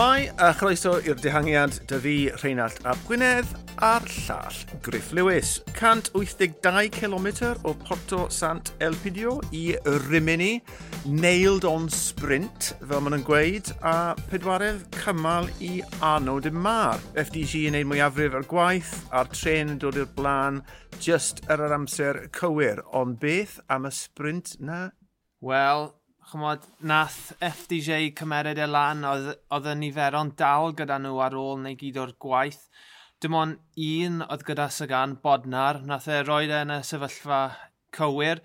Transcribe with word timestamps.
Shwmai, 0.00 0.30
a 0.40 0.54
chroeso 0.56 0.94
i'r 1.04 1.18
dehangiad 1.20 1.74
dy 1.90 1.96
fi 2.00 2.12
Rheinald 2.38 2.78
Ap 2.88 3.02
Gwynedd 3.04 3.50
a'r 3.84 4.06
llall 4.08 4.78
Griff 4.80 5.10
Lewis. 5.12 5.50
182 5.74 6.88
km 6.94 7.26
o 7.68 7.74
Porto 7.82 8.22
Sant 8.32 8.70
Elpidio 8.80 9.34
i 9.52 9.74
Rimini, 10.06 10.62
nailed 11.04 11.68
on 11.68 11.90
sprint 11.92 12.70
fel 12.80 13.04
maen 13.04 13.18
nhw'n 13.18 13.26
gweud, 13.28 13.74
a 13.84 14.16
pedwaredd 14.32 14.88
cymal 15.02 15.52
i 15.60 15.82
Arno 16.00 16.38
de 16.40 16.48
Mar. 16.48 17.04
FDG 17.20 17.66
yn 17.68 17.76
neud 17.76 17.92
mwyafrif 17.92 18.40
ar 18.40 18.48
gwaith, 18.48 18.96
a'r 19.12 19.28
tren 19.36 19.76
yn 19.76 19.84
dod 19.84 20.00
i'r 20.00 20.08
blaen, 20.16 20.62
just 20.96 21.44
ar 21.52 21.60
yr 21.68 21.76
amser 21.76 22.24
cywir, 22.40 22.80
ond 22.88 23.20
beth 23.20 23.60
am 23.68 23.84
y 23.84 23.92
sprint 24.00 24.56
na? 24.64 24.86
Wel, 25.44 25.90
chymod, 26.30 26.62
nath 26.86 27.32
FDJ 27.42 28.12
cymered 28.18 28.58
e 28.62 28.66
lan, 28.70 29.02
oedd 29.04 29.66
y 29.66 29.74
niferon 29.80 30.30
dal 30.38 30.70
gyda 30.78 31.00
nhw 31.02 31.18
ar 31.24 31.34
ôl 31.38 31.58
neu 31.64 31.74
gyd 31.78 31.98
o'r 31.98 32.12
gwaith. 32.22 32.68
Dim 33.20 33.34
ond 33.36 33.58
un 33.84 34.22
oedd 34.24 34.44
gyda 34.46 34.68
Sagan 34.70 35.16
Bodnar, 35.24 35.80
nath 35.86 36.06
e 36.08 36.20
roed 36.22 36.52
e 36.52 36.60
yn 36.64 36.74
y 36.76 36.78
sefyllfa 36.86 37.40
cywir. 37.96 38.44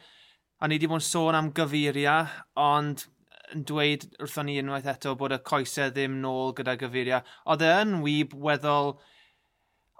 A 0.59 0.67
ni 0.67 0.79
wedi 0.79 0.89
bod 0.89 1.03
yn 1.03 1.05
sôn 1.05 1.37
am 1.37 1.51
gyfuria, 1.55 2.17
ond 2.57 3.05
yn 3.53 3.65
dweud 3.69 4.07
wrthon 4.17 4.49
ni 4.49 4.57
unwaith 4.63 4.89
eto 4.95 5.13
bod 5.19 5.35
y 5.37 5.41
coesau 5.45 5.93
ddim 5.93 6.17
nôl 6.23 6.55
gyda 6.57 6.75
gyfuria. 6.81 7.21
Oedd 7.45 7.63
e 7.63 7.71
yn 7.83 7.99
wyb 8.01 8.33
weddol 8.47 8.95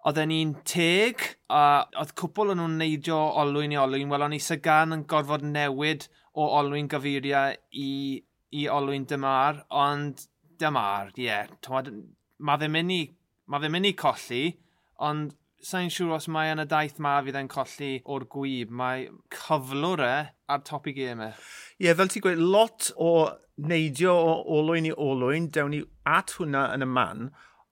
oedd 0.05 0.21
e'n 0.21 0.33
un 0.41 0.57
teg, 0.65 1.21
a 1.53 1.85
oedd 2.01 2.17
cwpl 2.17 2.55
o'n 2.55 2.63
nhw'n 2.63 2.77
neidio 2.81 3.21
olwyn 3.45 3.77
i 3.77 3.81
olwyn, 3.81 4.09
wel 4.09 4.25
o'n 4.25 4.35
i 4.38 4.41
Sagan 4.41 4.97
yn 4.97 5.05
gorfod 5.09 5.45
newid 5.45 6.09
o 6.36 6.47
olwyn 6.59 6.89
gyfuriau 6.91 7.55
i, 7.80 7.91
i 8.55 8.67
olwyn 8.72 9.08
dymar, 9.09 9.64
ond 9.72 10.28
dymar, 10.59 11.14
ie. 11.16 11.30
Yeah, 11.30 11.50
mae 12.39 12.59
ddim 12.59 12.75
mynd 12.75 12.95
i, 12.95 13.02
ma 13.52 13.59
ddim 13.61 13.75
mynd 13.78 13.91
i 13.91 13.95
colli, 14.00 14.44
ond 15.06 15.33
sa'n 15.66 15.89
siŵr 15.89 16.13
os 16.17 16.28
mae 16.30 16.52
yn 16.53 16.61
y 16.61 16.67
daith 16.69 17.00
ma 17.02 17.16
fydd 17.25 17.39
e'n 17.39 17.50
colli 17.52 17.91
o'r 18.11 18.28
gwyb. 18.31 18.73
Mae 18.81 19.08
cyflwr 19.33 20.03
e 20.06 20.13
ar 20.52 20.61
top 20.67 20.89
i 20.91 20.94
gêm 20.97 21.23
e. 21.25 21.31
Ie, 21.80 21.88
yeah, 21.88 21.97
fel 21.97 22.11
ti'n 22.11 22.25
gweud, 22.25 22.44
lot 22.44 22.91
o 23.02 23.13
neidio 23.56 24.13
o 24.13 24.36
olwyn 24.58 24.89
i 24.89 24.94
olwyn, 24.94 25.50
dewn 25.56 25.73
ni 25.73 25.81
at 26.06 26.36
hwnna 26.38 26.67
yn 26.75 26.86
y 26.86 26.89
man, 26.91 27.30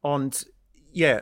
ond 0.08 0.46
ie, 0.94 1.04
yeah, 1.04 1.22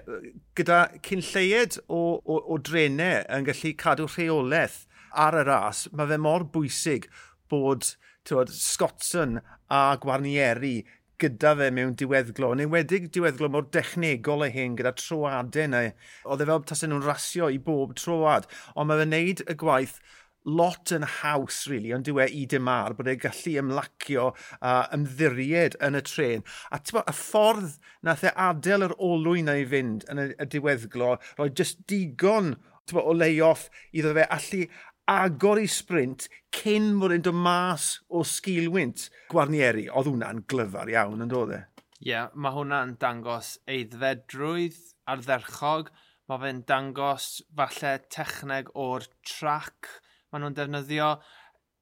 gyda 0.58 0.84
cynlleied 1.06 1.80
o, 1.88 2.19
o, 2.19 2.39
o 2.53 2.58
drenau 2.59 3.25
yn 3.31 3.47
gallu 3.47 3.73
cadw 3.80 4.08
rheolaeth 4.09 4.81
ar 5.12 5.38
y 5.42 5.44
ras, 5.47 5.86
mae 5.95 6.08
fe 6.08 6.19
mor 6.22 6.47
bwysig 6.53 7.08
bod 7.52 7.94
tywod, 8.27 8.52
Scottson 8.55 9.39
a 9.71 9.83
Gwarnieri 10.02 10.80
gyda 11.21 11.53
fe 11.57 11.67
mewn 11.73 11.94
diweddglo, 11.97 12.52
yn 12.55 12.63
enwedig 12.66 13.11
diweddglo 13.13 13.52
mor 13.53 13.67
dechnegol 13.75 14.47
y 14.47 14.49
hyn 14.55 14.77
gyda 14.80 14.95
troadau 14.97 15.69
neu 15.69 15.91
Oedd 16.25 16.41
e 16.41 16.47
fel 16.49 16.66
tasen 16.66 16.94
nhw'n 16.94 17.05
rasio 17.05 17.52
i 17.53 17.59
bob 17.61 17.94
troad, 17.99 18.47
ond 18.73 18.89
mae 18.89 19.03
fe'n 19.03 19.13
neud 19.13 19.45
y 19.45 19.57
gwaith 19.61 19.99
lot 20.45 20.89
yn 20.95 21.05
haws, 21.19 21.67
really, 21.69 21.91
ond 21.94 22.07
diwe 22.07 22.25
i 22.33 22.47
dymar 22.49 22.95
bod 22.97 23.11
e'n 23.11 23.19
gallu 23.22 23.53
ymlacio 23.61 24.31
a 24.31 24.72
uh, 24.72 24.88
ymddiried 24.95 25.77
yn 25.85 25.99
y 25.99 26.02
tren. 26.07 26.45
A 26.73 26.81
bo, 26.89 27.03
y 27.05 27.13
ffordd 27.13 27.77
nath 28.07 28.25
e 28.25 28.33
adael 28.47 28.88
yr 28.88 28.97
olwyn 28.97 29.49
na 29.49 29.59
i 29.61 29.67
fynd 29.69 30.07
yn 30.09 30.23
y, 30.23 30.27
y 30.41 30.49
diweddglo, 30.55 31.13
roi 31.38 31.52
just 31.53 31.85
digon 31.91 32.55
bo, 32.91 33.03
o 33.05 33.13
lay-off. 33.13 33.69
Iddo 33.94 34.16
fe 34.18 34.25
allu 34.38 34.66
agor 35.11 35.59
i 35.59 35.67
sprint 35.67 36.27
cyn 36.55 36.94
bod 37.01 37.11
e'n 37.16 37.25
dod 37.25 37.35
mas 37.35 37.88
o 38.07 38.23
sgilwynt 38.27 39.09
Gwarnieri. 39.31 39.88
Oedd 39.89 40.11
hwnna'n 40.11 40.45
glyfar 40.51 40.91
iawn 40.94 41.25
yn 41.25 41.31
dod 41.31 41.51
e. 41.55 41.59
Ie, 42.01 42.13
yeah, 42.13 42.31
mae 42.33 42.55
hwnna'n 42.55 42.95
dangos 43.01 43.57
eiddfedrwydd 43.69 44.79
ardderchog. 45.11 45.91
Mae 46.29 46.41
fe'n 46.45 46.63
dangos 46.69 47.27
falle 47.57 47.97
techneg 48.13 48.71
o'r 48.79 49.05
trac 49.27 49.91
maen 50.31 50.45
nhw'n 50.45 50.57
defnyddio. 50.57 51.11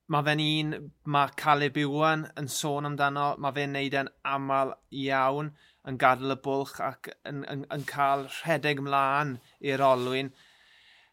Mae 0.09 0.25
fe'n 0.25 0.41
un, 0.41 0.75
mae 1.13 1.33
Caleb 1.37 1.77
Iwan 1.77 2.25
yn 2.41 2.49
sôn 2.49 2.89
amdano, 2.89 3.35
mae 3.37 3.53
fe'n 3.53 3.75
neud 3.77 3.97
yn 3.99 4.09
aml 4.25 4.73
iawn 5.03 5.51
yn 5.89 5.99
gadael 6.01 6.33
y 6.33 6.39
bwlch 6.45 6.79
ac 6.81 7.11
yn, 7.29 7.43
yn, 7.51 7.67
yn 7.75 7.85
cael 7.89 8.25
rhedeg 8.39 8.81
mlaen 8.85 9.37
i'r 9.61 9.85
olwyn 9.85 10.33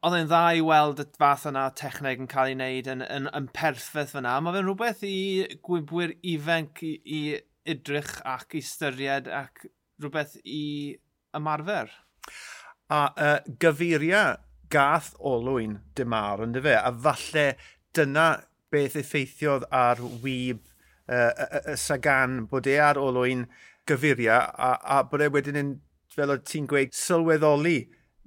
oedd 0.07 0.15
e'n 0.21 0.29
dda 0.31 0.41
i 0.55 0.61
weld 0.63 1.01
y 1.03 1.05
fath 1.19 1.49
yna 1.51 1.65
techneg 1.75 2.21
yn 2.23 2.29
cael 2.31 2.53
ei 2.53 2.55
wneud 2.55 2.89
yn, 2.93 3.01
yn, 3.11 3.25
yn 3.35 3.47
perffaith 3.57 4.13
fyna. 4.15 4.37
Mae 4.39 4.55
fe'n 4.55 4.69
rhywbeth 4.69 5.01
i 5.09 5.17
gwybwyr 5.67 6.13
ifenc 6.31 6.83
i, 6.87 6.93
i 7.03 7.21
idrych 7.73 8.13
ac 8.23 8.55
i 8.55 8.63
styried 8.63 9.27
ac 9.35 9.65
rhywbeth 9.99 10.37
i 10.45 10.95
ymarfer. 11.35 11.91
A 12.95 13.01
uh, 13.11 13.41
gyfeiriau 13.59 14.37
gath 14.71 15.11
olwyn 15.19 15.81
dymar, 15.99 16.45
yn 16.45 16.55
fe, 16.63 16.77
a 16.79 16.93
falle 17.09 17.47
dyna 17.97 18.29
beth 18.71 18.99
effeithiodd 19.03 19.67
ar 19.75 20.03
wyb 20.23 20.63
uh, 21.11 21.33
y, 21.33 21.65
y 21.73 21.77
Sagan 21.83 22.45
bod 22.51 22.71
e 22.71 22.79
ar 22.83 23.01
olwyn 23.03 23.49
gyfeiriau 23.91 24.39
a, 24.39 24.71
a 24.79 25.03
bod 25.11 25.27
e 25.27 25.31
wedyn 25.35 25.61
yn, 25.65 25.75
fel 26.15 26.31
o 26.31 26.39
ti'n 26.39 26.71
gweud, 26.71 26.95
sylweddoli 26.95 27.81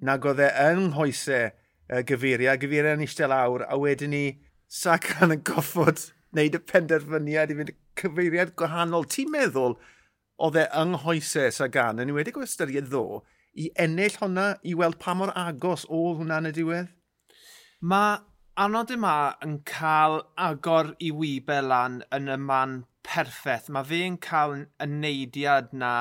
nag 0.04 0.28
oedd 0.28 0.44
e 0.44 0.52
yng 0.68 0.92
nghoesau 0.92 1.56
uh, 1.90 2.04
gyfeiriau, 2.06 2.58
gyfeiriau 2.62 2.98
yn 2.98 3.06
eistedd 3.06 3.34
lawr, 3.34 3.66
a 3.68 3.78
wedyn 3.82 4.14
ni 4.16 4.24
Sacan 4.70 5.34
yn 5.34 5.44
goffod 5.46 6.12
wneud 6.30 6.58
y 6.60 6.62
penderfyniad 6.72 7.52
i 7.52 7.58
fynd 7.58 7.74
cyfeiriad 8.00 8.54
gwahanol. 8.60 9.08
Ti'n 9.10 9.32
meddwl 9.34 9.76
oedd 10.46 10.60
e 10.62 10.66
yng 10.82 10.96
nghoesau 10.96 11.52
Sagan 11.56 12.02
yn 12.04 12.14
wedi 12.16 12.34
gwybod 12.36 12.50
ystyried 12.52 12.90
ddo 12.92 13.24
i 13.60 13.72
ennill 13.84 14.20
hwnna 14.22 14.46
i 14.64 14.76
weld 14.78 15.00
pa 15.02 15.16
mor 15.18 15.34
agos 15.36 15.88
oedd 15.90 16.22
hwnna 16.22 16.38
yn 16.44 16.52
y 16.52 16.54
diwedd? 16.60 16.94
Mae 17.82 18.20
anod 18.60 18.94
yma 18.94 19.16
yn 19.46 19.58
cael 19.68 20.20
agor 20.50 20.94
i 21.02 21.10
wybe 21.16 21.60
lan 21.66 22.02
yn 22.16 22.30
y 22.30 22.38
man 22.46 22.80
perffaith. 23.08 23.70
Mae 23.74 23.88
fe'n 23.90 24.18
cael 24.24 24.56
y 24.62 24.88
neidiad 24.94 25.74
na 25.74 25.94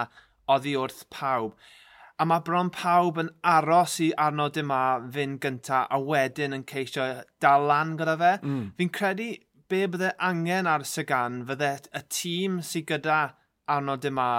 oddi 0.50 0.74
wrth 0.78 1.04
pawb 1.14 1.54
a 2.18 2.26
mae 2.26 2.42
bron 2.46 2.70
pawb 2.74 3.18
yn 3.22 3.28
aros 3.46 3.98
i 4.02 4.08
Arno 4.18 4.48
yma 4.62 4.80
fynd 5.14 5.38
gynta 5.44 5.84
a 5.94 5.98
wedyn 6.02 6.56
yn 6.56 6.64
ceisio 6.70 7.04
dal 7.44 7.66
lan 7.70 7.92
gyda 8.00 8.16
fe. 8.22 8.30
Mm. 8.42 8.64
Fi'n 8.78 8.94
credu 8.98 9.28
be 9.70 9.84
bydde 9.92 10.14
angen 10.28 10.66
ar 10.66 10.84
Sagan 10.92 11.44
fydde 11.50 11.68
y 11.94 12.02
tîm 12.16 12.56
sydd 12.70 12.88
gyda 12.90 13.18
Arno 13.74 13.94
yma 14.10 14.30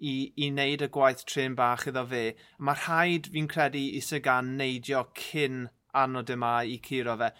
i, 0.00 0.14
i 0.36 0.48
wneud 0.48 0.84
y 0.86 0.88
gwaith 0.96 1.26
tren 1.28 1.56
bach 1.58 1.84
iddo 1.90 2.06
fe. 2.12 2.22
Mae 2.58 2.80
rhaid 2.84 3.28
fi'n 3.34 3.50
credu 3.52 3.82
i 3.98 4.00
Sagan 4.06 4.54
neidio 4.60 5.04
cyn 5.20 5.66
Arno 6.04 6.22
yma 6.36 6.54
i 6.64 6.78
curo 6.88 7.18
fe. 7.20 7.30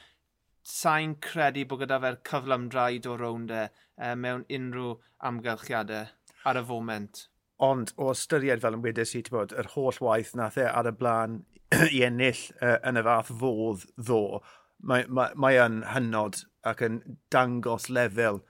Sa'n 0.77 1.15
credu 1.25 1.65
bod 1.71 1.85
gyda 1.85 2.03
fe'r 2.03 2.21
cyflymdraid 2.33 3.09
o 3.09 3.17
rownd 3.17 3.55
e, 3.55 3.65
e 3.97 4.13
mewn 4.19 4.45
unrhyw 4.59 4.93
amgylchiadau 5.31 6.13
ar 6.51 6.61
y 6.61 6.65
foment. 6.73 7.25
Ond 7.63 7.93
o 7.97 8.11
ystyried 8.13 8.61
fel 8.61 8.77
yn 8.77 8.83
wedes 8.85 9.15
i, 9.17 9.23
bod, 9.33 9.55
yr 9.57 9.71
holl 9.73 10.01
waith 10.05 10.35
nath 10.37 10.59
e 10.61 10.67
ar 10.69 10.91
y 10.91 10.93
blaen 10.97 11.41
i 11.97 12.03
ennill 12.07 12.43
uh, 12.61 12.77
yn 12.87 13.01
y 13.01 13.05
fath 13.07 13.33
fodd 13.41 13.87
ddo, 13.97 14.43
mae, 14.83 15.07
mae, 15.09 15.33
mae 15.41 15.61
yn 15.63 15.81
hynod 15.95 16.43
ac 16.67 16.85
yn 16.85 17.01
dangos 17.33 17.89
lefel 17.89 18.43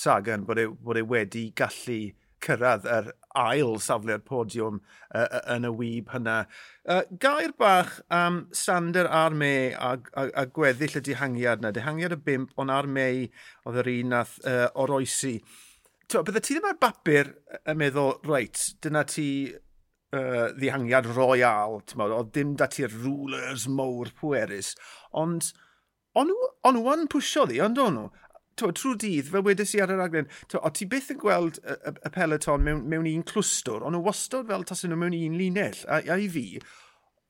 Sagan 0.00 0.44
bod 0.46 0.58
e, 0.58 0.68
bod 0.70 1.00
e 1.00 1.02
wedi 1.02 1.48
gallu 1.58 2.12
cyrraedd 2.40 2.86
yr 2.88 3.08
ail 3.36 3.74
safle'r 3.82 4.22
podiwm 4.26 4.78
uh, 4.80 5.40
yn 5.54 5.66
y 5.68 5.70
wyb 5.76 6.12
hynna. 6.14 6.36
Uh, 6.88 7.02
gair 7.22 7.52
bach 7.58 7.98
am 8.14 8.42
Sander 8.56 9.08
a'r 9.10 9.36
me 9.36 9.52
a, 9.74 9.92
a, 10.14 10.26
a 10.42 10.46
gweddill 10.46 10.98
y 10.98 11.02
dihangiad 11.10 11.60
yna. 11.62 11.74
Dihangiad 11.76 12.16
y 12.16 12.20
bimp, 12.26 12.54
ond 12.60 12.74
ar 12.74 12.88
me 12.90 13.08
oedd 13.68 13.82
yr 13.82 13.92
un 13.92 14.14
nath 14.14 14.38
uh, 14.46 14.68
oroesi 14.82 15.36
bydde 16.26 16.42
ti 16.42 16.56
ddim 16.56 16.68
ar 16.70 16.78
bapur 16.82 17.28
yn 17.70 17.78
meddwl, 17.78 18.16
reit, 18.26 18.62
dyna 18.82 19.04
ti 19.08 19.28
uh, 19.50 20.50
ddihangiad 20.56 21.08
royal, 21.14 21.78
o 21.80 22.22
dim 22.34 22.56
da 22.58 22.66
ti'r 22.70 22.94
rulers 23.04 23.68
mowr 23.70 24.10
pwerus, 24.18 24.74
ond 25.12 25.52
o'n 26.18 26.32
yn 26.74 27.08
pwysio 27.12 27.46
ddi, 27.46 27.60
ond 27.62 27.78
o'n 27.78 27.96
nhw, 27.98 28.08
trwy 28.60 28.96
dydd, 29.00 29.30
fel 29.30 29.44
wedys 29.46 29.72
i 29.76 29.80
ar 29.80 29.94
yr 29.94 30.02
aglen, 30.04 30.28
o 30.58 30.70
ti 30.74 30.88
byth 30.90 31.12
yn 31.14 31.20
gweld 31.22 31.62
y, 31.62 31.76
y, 31.78 31.94
y 31.94 32.12
peleton 32.12 32.66
mewn, 32.66 32.84
mewn 32.90 33.08
un 33.08 33.24
clwstwr, 33.30 33.86
ond 33.86 33.96
nhw 33.96 34.04
wastod 34.04 34.50
fel 34.50 34.66
tas 34.68 34.84
nhw 34.84 34.98
mewn 35.00 35.16
un 35.16 35.38
linell, 35.40 35.80
a, 35.86 36.02
a 36.02 36.18
i 36.20 36.28
fi, 36.32 36.46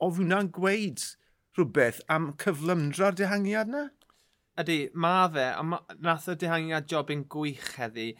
o 0.00 0.10
hwnna'n 0.16 0.50
gweud 0.56 1.04
rhywbeth 1.58 2.00
am 2.08 2.32
cyflymdra'r 2.40 3.18
dihangiad 3.18 3.70
na? 3.70 3.86
Ydy, 4.60 4.80
mae 4.98 5.30
fe, 5.36 5.46
a 5.52 5.62
ma, 5.64 5.78
nath 6.02 6.28
y 6.32 6.36
job 6.90 7.12
yn 7.12 7.26
gwych 7.30 7.74
heddi, 7.78 8.10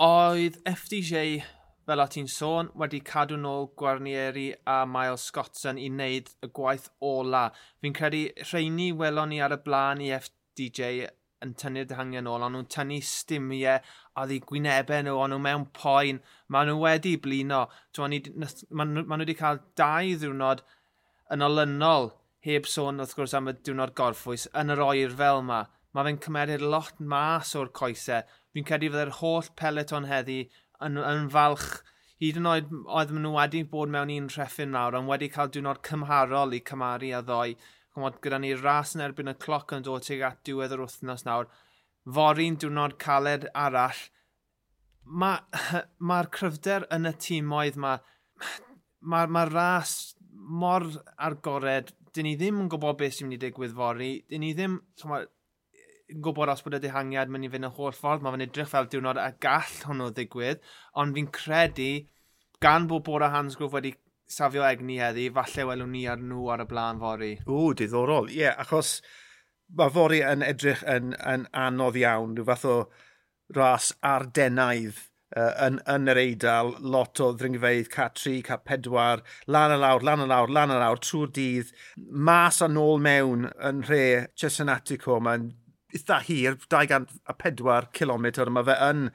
Oedd 0.00 0.54
FDJ, 0.64 1.42
fel 1.84 2.00
o 2.00 2.04
ti'n 2.08 2.28
sôn, 2.32 2.70
wedi 2.80 3.02
cadw 3.04 3.36
nôl 3.36 3.66
Gwarnieri 3.76 4.46
a 4.64 4.78
Miles 4.88 5.26
Scottson 5.28 5.76
i 5.76 5.90
wneud 5.92 6.30
y 6.40 6.48
gwaith 6.56 6.86
ola. 7.04 7.42
Fi'n 7.84 7.92
credu 7.98 8.22
rheini 8.46 8.86
welon 8.96 9.28
ni 9.28 9.42
ar 9.44 9.52
y 9.52 9.58
blaen 9.60 10.00
i 10.00 10.08
FDJ 10.16 11.02
yn 11.44 11.52
tynnu'r 11.60 11.90
dyhangiau 11.90 12.24
nôl, 12.24 12.46
ond 12.46 12.56
nhw'n 12.56 12.70
tynnu 12.72 13.02
stimiau 13.04 13.84
a 14.16 14.24
ddi 14.24 14.40
gwynebau 14.46 15.04
nhw, 15.04 15.18
ond 15.20 15.36
nhw 15.36 15.42
mewn 15.50 15.68
poen. 15.76 16.22
Maen 16.48 16.72
nhw 16.72 16.80
wedi 16.80 17.12
blino. 17.20 17.66
Maen 18.00 18.96
nhw 18.96 19.20
wedi 19.20 19.36
cael 19.36 19.60
dau 19.76 20.16
ddiwrnod 20.16 20.64
yn 21.36 21.44
olynol 21.44 22.14
heb 22.48 22.72
sôn 22.72 23.04
wrth 23.04 23.18
gwrs 23.20 23.36
am 23.36 23.52
y 23.52 23.58
diwrnod 23.60 23.92
gorffwys 24.00 24.48
yn 24.56 24.72
yr 24.72 24.80
oer 24.86 25.12
fel 25.20 25.44
yma. 25.44 25.66
Mae 25.92 26.08
fe'n 26.08 26.24
cymeriad 26.24 26.64
lot 26.64 27.04
mas 27.04 27.52
o'r 27.58 27.68
coesau 27.76 28.24
fi'n 28.54 28.66
credu 28.66 28.90
fydde'r 28.92 29.16
holl 29.20 29.48
peleton 29.60 30.08
heddi 30.10 30.42
yn, 30.84 30.98
yn 30.98 31.28
falch 31.32 31.80
hyd 32.20 32.38
yn 32.40 32.48
oed 32.50 32.72
oedd 33.00 33.12
nhw 33.16 33.32
wedi 33.36 33.62
bod 33.74 33.92
mewn 33.92 34.12
un 34.12 34.28
treffin 34.28 34.74
nawr, 34.74 34.98
ond 34.98 35.08
wedi 35.08 35.30
cael 35.32 35.52
diwrnod 35.52 35.80
cymharol 35.86 36.56
i 36.56 36.60
cymaru 36.70 37.14
a 37.16 37.22
ddoi. 37.24 37.54
Chymod, 37.94 38.20
gyda 38.22 38.38
ni 38.42 38.52
ras 38.54 38.94
yn 38.94 39.04
erbyn 39.06 39.32
y 39.32 39.34
cloc 39.44 39.72
yn 39.74 39.86
dod 39.86 40.04
tuag 40.06 40.26
at 40.28 40.42
diwedd 40.46 40.74
yr 40.76 40.84
wythnos 40.84 41.24
nawr. 41.26 41.48
Fori'n 42.16 42.58
diwrnod 42.60 42.98
caled 43.02 43.48
arall. 43.64 44.02
Mae'r 45.04 45.86
ma 45.98 46.20
cryfder 46.36 46.86
yn 46.94 47.08
y 47.08 47.14
tîmoedd 47.24 47.80
mae 47.80 47.98
mae'r 49.00 49.32
ma 49.32 49.46
ras 49.48 49.94
mor 50.30 50.86
argored. 51.16 51.94
Dyn 52.14 52.28
ni 52.28 52.36
ddim 52.36 52.60
yn 52.64 52.70
gwybod 52.70 52.98
beth 53.00 53.16
sy'n 53.16 53.28
mynd 53.28 53.38
i 53.38 53.42
digwydd 53.46 53.76
fori. 53.76 54.12
Dyn 54.28 54.44
ni 54.44 54.52
ddim... 54.54 54.80
Chymod, 55.00 55.30
yn 56.10 56.22
gwybod 56.24 56.52
os 56.52 56.62
bod 56.66 56.76
y 56.78 56.82
dihangiad 56.82 57.32
mynd 57.32 57.48
i 57.48 57.50
fynd 57.52 57.68
y 57.68 57.72
holl 57.78 57.96
ffordd, 57.96 58.24
mae'n 58.24 58.46
edrych 58.46 58.70
fel 58.70 58.88
diwrnod 58.90 59.20
a 59.20 59.30
gall 59.42 59.76
hwnnw 59.86 60.10
ddigwydd, 60.16 60.62
ond 61.02 61.16
fi'n 61.16 61.30
credu, 61.34 61.90
gan 62.62 62.88
bod 62.90 63.04
Bora 63.06 63.30
Hansgrove 63.34 63.78
wedi 63.78 63.94
safio 64.30 64.64
egni 64.66 65.00
heddi, 65.02 65.28
falle 65.34 65.66
welwn 65.70 65.92
ni 65.94 66.06
ar 66.10 66.22
nhw 66.22 66.48
ar 66.54 66.64
y 66.64 66.68
blaen 66.70 67.02
fori. 67.02 67.34
O, 67.46 67.70
diddorol. 67.76 68.30
Ie, 68.30 68.44
yeah, 68.44 68.58
achos 68.62 68.98
mae 69.76 69.92
fori 69.94 70.20
yn 70.26 70.42
edrych 70.46 70.82
yn, 70.88 71.14
yn 71.34 71.46
anodd 71.56 71.98
iawn, 72.00 72.34
rhyw 72.36 72.48
fath 72.48 72.66
o 72.68 72.76
ras 73.56 73.90
ardenaidd 74.06 74.98
uh, 75.36 75.54
yn, 75.66 75.78
yn 75.90 76.10
yr 76.10 76.20
eidl, 76.22 76.74
lot 76.94 77.22
o 77.22 77.30
ddringfeidd, 77.34 77.90
ca 77.92 78.08
3, 78.16 78.36
ca 78.46 78.60
4, 78.66 79.24
lan 79.50 79.74
y 79.74 79.80
lawr, 79.82 80.06
lan 80.06 80.24
y 80.24 80.28
lawr, 80.30 80.54
lan 80.58 80.74
y 80.74 80.78
lawr, 80.82 81.02
trwy'r 81.06 81.34
dydd, 81.38 81.72
mas 82.30 82.60
a 82.62 82.70
nôl 82.70 83.02
mewn 83.02 83.48
yn 83.70 83.82
rhe 83.88 84.04
Cesenatico, 84.38 85.18
mae'n 85.22 85.50
eitha 85.94 86.20
hir, 86.26 86.56
204 86.70 87.90
km, 87.96 88.28
mae 88.54 88.66
fe 88.68 88.76
yn 88.88 89.06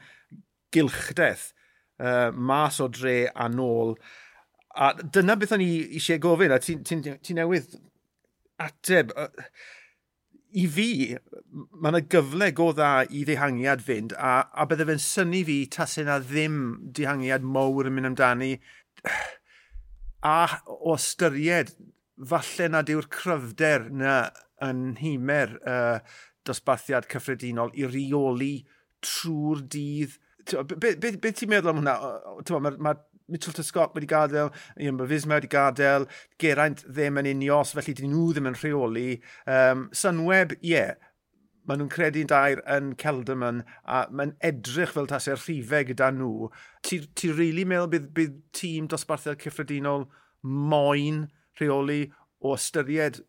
gylchdeth 0.75 1.49
uh, 1.99 2.31
mas 2.31 2.79
o 2.83 2.89
dre 2.91 3.25
a 3.33 3.47
nôl. 3.51 3.95
A 4.75 4.91
dyna 4.99 5.37
beth 5.39 5.55
o'n 5.55 5.63
i 5.63 5.71
eisiau 5.95 6.21
gofyn, 6.23 6.53
a 6.53 6.59
ti'n 6.59 6.83
ti, 6.87 6.99
ti 7.23 7.35
newydd 7.37 7.77
ateb. 8.61 9.13
I 10.55 10.65
fi, 10.71 10.89
mae 11.75 11.91
yna 11.91 12.03
gyfle 12.11 12.51
go 12.55 12.69
dda 12.75 12.91
i 13.11 13.25
ddehangiad 13.27 13.83
fynd, 13.83 14.15
a, 14.15 14.37
a 14.51 14.67
bydde 14.69 14.87
fe'n 14.91 15.01
syni 15.03 15.43
fi 15.47 15.57
tasau 15.71 16.05
yna 16.05 16.21
ddim 16.23 16.61
dehangiad 16.95 17.43
mowr 17.43 17.89
yn 17.89 17.97
mynd 17.97 18.13
amdani. 18.13 18.55
A 20.25 20.47
o 20.65 20.95
ystyried, 20.95 21.75
falle 22.17 22.69
nad 22.71 22.87
yw'r 22.89 23.05
cryfder 23.13 23.83
na 23.93 24.15
yn 24.63 24.95
himer 24.97 25.51
uh, 25.67 25.99
dosbarthiad 26.47 27.09
cyffredinol 27.11 27.73
i 27.75 27.87
reoli 27.89 28.53
trwy'r 29.05 29.65
dydd. 29.71 30.15
Beth 30.45 30.99
be, 31.01 31.15
be 31.21 31.33
ti'n 31.33 31.51
meddwl 31.51 31.73
am 31.73 31.81
hwnna? 31.81 31.97
Mae 32.61 32.79
ma 32.87 32.95
Mitchell 33.31 33.55
Tyscott 33.57 33.95
wedi 33.97 34.05
gadael, 34.05 34.51
Ian 34.77 34.99
Bafisma 34.99 35.39
wedi 35.39 35.49
gadael, 35.49 36.05
Geraint 36.41 36.83
ddim 36.85 37.17
yn 37.17 37.31
unios, 37.31 37.73
felly 37.73 37.95
dyn 37.97 38.11
nhw 38.13 38.27
ddim 38.35 38.51
yn 38.51 38.57
rheoli. 38.59 39.07
Um, 39.49 39.87
Sunweb, 39.97 40.53
ie, 40.59 40.75
yeah, 40.75 40.93
maen 41.65 41.81
nhw'n 41.81 41.89
credu'n 41.89 42.29
dair 42.29 42.61
yn 42.69 42.91
Celderman 43.01 43.63
a 43.89 44.03
mae'n 44.13 44.35
edrych 44.45 44.93
fel 44.93 45.09
tasau'r 45.09 45.41
rhifau 45.41 45.87
gyda 45.89 46.11
nhw. 46.13 46.51
Ti'n 46.85 47.07
ti 47.17 47.31
really 47.33 47.65
meddwl 47.65 47.89
bydd, 47.95 48.11
bydd 48.17 48.35
tîm 48.57 48.89
dosbarthiad 48.91 49.41
cyffredinol 49.41 50.05
moyn 50.45 51.23
rheoli 51.59 52.03
o 52.45 52.53
ystyried 52.59 53.23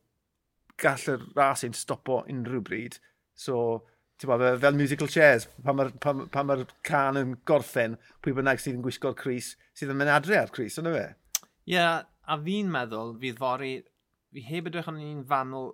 gall 0.81 1.07
y 1.13 1.19
ras 1.37 1.65
ein 1.65 1.77
stopo 1.77 2.23
unrhyw 2.31 2.63
bryd. 2.65 2.99
So, 3.37 3.85
ti'n 4.21 4.31
bod, 4.31 4.45
fel 4.63 4.77
musical 4.79 5.11
chairs, 5.13 5.49
pan 5.65 5.79
mae'r 5.79 5.95
pa, 6.03 6.15
ma, 6.17 6.27
pa 6.33 6.45
ma 6.47 6.59
can 6.87 7.21
yn 7.21 7.35
gorffen, 7.49 7.97
pwy 8.25 8.37
bynnag 8.37 8.63
sydd 8.63 8.79
yn 8.79 8.85
gwisgo'r 8.85 9.17
Cris, 9.19 9.55
sydd 9.77 9.93
yn 9.93 10.01
mynd 10.01 10.13
adre 10.13 10.39
ar 10.41 10.53
Cris, 10.55 10.79
yna 10.81 10.95
fe? 10.95 11.07
Ie, 11.67 11.75
yeah, 11.77 12.05
a 12.27 12.39
fi'n 12.43 12.71
meddwl, 12.73 13.17
fydd 13.23 13.41
fori, 13.41 13.75
fi 14.33 14.45
heb 14.49 14.71
edrych 14.71 14.89
yn 14.93 15.03
un 15.05 15.27
fanwl 15.29 15.73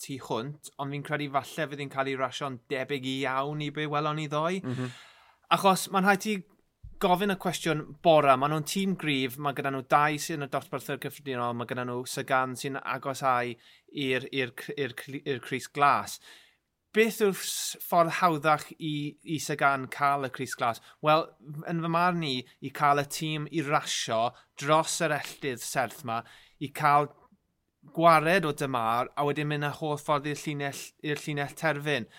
tu 0.00 0.16
hwnt, 0.26 0.72
ond 0.80 0.94
fi'n 0.94 1.04
credu 1.04 1.28
falle 1.34 1.68
fydd 1.70 1.82
hi'n 1.84 1.92
cael 1.92 2.10
ei 2.12 2.18
rasio'n 2.18 2.60
debyg 2.72 3.08
i 3.08 3.16
iawn 3.26 3.64
i 3.64 3.70
be 3.74 3.86
welon 3.90 4.16
ni 4.20 4.28
ddoi. 4.32 4.60
Mm 4.64 4.76
-hmm. 4.76 4.94
Achos 5.56 5.88
mae'n 5.92 6.06
rhaid 6.06 6.24
ti 6.24 6.36
gofyn 7.00 7.32
y 7.32 7.36
cwestiwn 7.40 7.80
bora, 8.04 8.34
maen 8.36 8.52
nhw'n 8.52 8.66
tîm 8.68 8.92
grif, 9.00 9.38
mae 9.40 9.56
gyda 9.56 9.72
nhw 9.72 9.86
dau 9.88 10.18
sy'n 10.20 10.44
y 10.44 10.48
dosbarthau'r 10.52 11.00
cyffredinol, 11.00 11.54
mae 11.56 11.68
gyda 11.70 11.86
nhw 11.88 12.02
Sagan 12.08 12.52
sy'n 12.60 12.76
agos 12.80 13.22
ai 13.24 13.54
i'r 13.96 14.26
Cris 15.46 15.68
Glas. 15.72 16.18
Beth 16.92 17.20
yw'r 17.22 17.38
ffordd 17.38 18.16
hawddach 18.18 18.66
i, 18.76 19.16
i 19.22 19.38
Sagan 19.40 19.86
cael 19.94 20.26
y 20.26 20.30
Cris 20.34 20.56
Glas? 20.58 20.82
Wel, 21.06 21.24
yn 21.70 21.80
fy 21.84 21.92
marn 21.94 22.26
i, 22.26 22.34
i 22.66 22.72
cael 22.74 23.00
y 23.00 23.06
tîm 23.16 23.48
i 23.48 23.64
rasio 23.64 24.20
dros 24.60 24.98
yr 25.06 25.16
elldydd 25.20 25.64
serth 25.64 26.02
yma, 26.04 26.20
i 26.60 26.68
cael 26.74 27.08
gwared 27.96 28.44
o 28.44 28.52
dymar, 28.52 29.08
a 29.16 29.24
wedyn 29.24 29.48
mynd 29.48 29.70
y 29.70 29.72
holl 29.78 29.96
ffordd 30.02 30.28
i'r 30.28 30.44
llinell, 30.44 30.84
llinell 31.24 31.56
terfyn. 31.56 32.10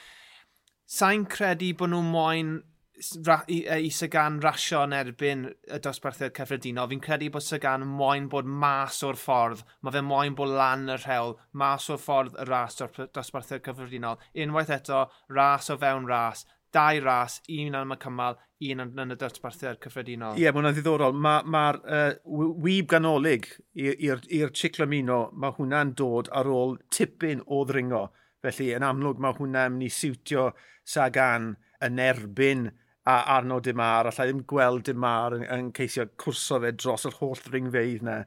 Sa'n 0.89 1.27
credu 1.29 1.69
bod 1.77 1.93
nhw 1.93 2.01
moyn 2.07 2.57
i 3.01 3.89
Sagan 3.93 4.39
rasio 4.43 4.83
yn 4.85 4.93
erbyn 4.93 5.47
y 5.49 5.79
dosbarthiad 5.81 6.35
cyffredinol. 6.37 6.89
Fi'n 6.91 7.01
credu 7.03 7.31
bod 7.33 7.45
Sagan 7.45 7.85
moyn 7.87 8.27
bod 8.29 8.45
mas 8.45 9.01
o'r 9.07 9.17
ffordd. 9.19 9.63
Mae 9.81 9.95
fe 9.95 10.03
moyn 10.05 10.37
bod 10.37 10.53
lan 10.53 10.87
y 10.89 10.97
rhewl, 10.99 11.35
mas 11.57 11.89
o'r 11.89 12.01
ffordd 12.01 12.37
y 12.41 12.47
ras 12.49 12.81
o'r 12.85 13.09
dosbarthiad 13.15 13.63
cyffredinol. 13.65 14.21
Unwaith 14.45 14.73
eto, 14.77 15.05
ras 15.33 15.71
o 15.73 15.77
fewn 15.81 16.07
ras. 16.09 16.45
Dau 16.71 17.01
ras, 17.03 17.41
un 17.51 17.75
am 17.75 17.91
y 17.91 17.97
cymal, 17.99 18.37
un 18.71 18.83
yn 18.85 19.15
y 19.15 19.17
dosbarthiad 19.19 19.81
cyffredinol. 19.83 20.37
Ie, 20.37 20.45
yeah, 20.45 20.53
mae 20.53 20.61
hwnna'n 20.61 20.77
ddiddorol. 20.77 21.17
Mae'r 21.17 21.49
ma, 21.49 21.73
ma 21.81 22.11
uh, 22.13 22.53
wyb 22.63 22.87
ganolig 22.93 23.49
i'r 23.75 24.53
ciclamino, 24.55 25.25
mae 25.33 25.57
hwnna'n 25.57 25.95
dod 25.99 26.29
ar 26.37 26.47
ôl 26.47 26.77
tipyn 26.93 27.43
o 27.47 27.65
ddringo. 27.67 28.05
Felly, 28.45 28.71
yn 28.77 28.85
amlwg, 28.85 29.19
mae 29.21 29.35
hwnna'n 29.37 29.75
mynd 29.75 29.89
i 29.89 29.91
siwtio 29.93 30.51
Sagan 30.87 31.51
yn 31.85 31.99
erbyn 32.01 32.69
a 33.09 33.17
Arno 33.35 33.59
Dimar, 33.59 34.05
allai 34.05 34.27
ddim 34.29 34.43
gweld 34.45 34.85
Dimar 34.85 35.35
yn, 35.37 35.45
yn 35.49 35.69
ceisio 35.73 36.05
cwrso 36.21 36.59
fe 36.61 36.71
dros 36.77 37.07
yr 37.09 37.17
holl 37.17 37.41
ringfeidd 37.53 38.03
yna. 38.05 38.17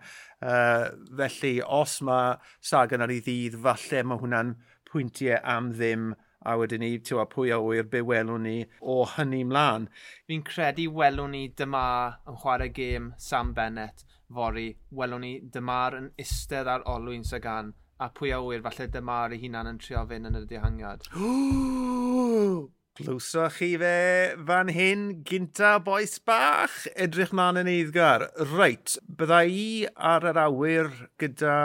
Uh, 0.43 0.89
felly, 1.21 1.57
os 1.63 2.01
mae 2.07 2.35
Sagan 2.59 3.05
ar 3.05 3.13
ei 3.15 3.23
ddydd, 3.23 3.61
falle 3.67 4.03
mae 4.03 4.23
hwnna'n 4.23 4.55
pwyntiau 4.91 5.39
am 5.55 5.71
ddim 5.75 6.11
a 6.45 6.57
wedyn 6.61 6.83
ni, 6.85 6.99
ti'n 6.99 7.31
pwy 7.33 7.55
a 7.55 7.61
wyr, 7.63 7.87
be 7.89 8.03
welwn 8.05 8.45
ni 8.45 8.57
o 8.81 9.05
hynny 9.15 9.45
mlaen. 9.49 9.87
Fi'n 10.29 10.45
credu 10.45 10.91
welwn 10.93 11.33
ni 11.33 11.47
dyma 11.57 11.87
yn 12.29 12.43
chwarae 12.43 12.69
gêm 12.75 13.13
Sam 13.17 13.55
Bennett 13.57 14.05
fori. 14.35 14.69
welwn 14.91 15.23
ni 15.23 15.33
dymar 15.55 15.97
yn 15.99 16.11
istedd 16.19 16.69
ar 16.69 16.85
olwyn 16.91 17.25
Sagan, 17.25 17.73
a 18.03 18.11
pwy 18.11 18.35
a 18.35 18.43
wyr, 18.43 18.63
falle 18.67 18.91
dymar 18.91 19.33
ei 19.33 19.43
hunan 19.47 19.71
yn 19.71 19.79
trio 19.79 20.03
fynd 20.11 20.31
yn 20.31 20.41
y 20.43 20.47
dihangiad. 20.51 21.07
Glwso 22.95 23.49
chi 23.51 23.73
fe 23.75 24.37
fan 24.47 24.69
hyn 24.71 25.01
gynta 25.27 25.71
boes 25.83 26.13
bach 26.29 26.77
edrych 27.05 27.33
mlaen 27.35 27.57
yn 27.65 27.71
eiddgar. 27.73 28.23
Reit, 28.53 28.93
bydda 29.19 29.41
i 29.51 29.65
ar 30.11 30.27
yr 30.31 30.39
awyr 30.45 30.93
gyda 31.19 31.57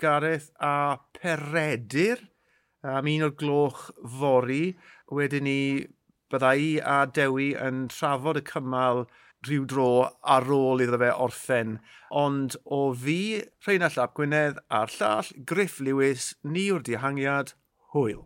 Gareth 0.00 0.46
a 0.64 0.96
Peredur 1.18 2.22
am 2.94 3.10
un 3.12 3.26
o'r 3.26 3.34
gloch 3.42 3.82
fori. 4.14 4.78
Wedyn 5.12 5.44
ni 5.44 5.60
bydda 6.32 6.54
i 6.56 6.72
a 6.94 6.96
Dewi 7.20 7.50
yn 7.66 7.84
trafod 7.92 8.40
y 8.40 8.44
cymal 8.48 9.04
rhyw 9.44 9.68
dro 9.68 9.90
ar 10.38 10.48
ôl 10.56 10.86
iddo 10.86 11.02
fe 11.04 11.12
orffen. 11.28 11.76
Ond 12.24 12.56
o 12.64 12.80
fi, 13.04 13.44
Rheina 13.66 13.92
Llap 13.92 14.16
Gwynedd 14.16 14.64
a'r 14.72 14.96
llall, 14.96 15.36
Griff 15.52 15.84
Lewis, 15.84 16.32
ni 16.42 16.70
o'r 16.72 16.88
dihangiad, 16.88 17.52
hwyl. 17.92 18.24